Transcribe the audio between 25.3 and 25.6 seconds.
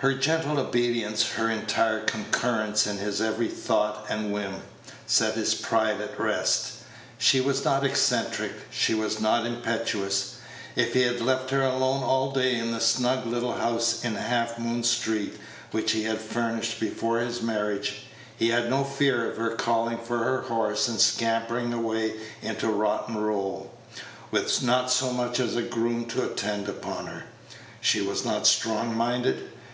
as